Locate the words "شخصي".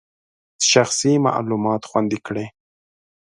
0.71-1.13